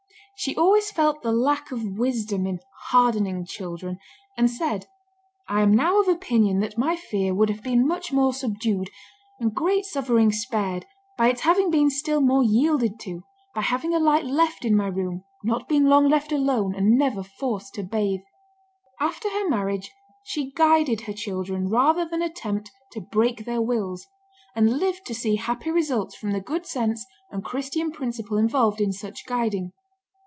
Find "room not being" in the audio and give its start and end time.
14.87-15.85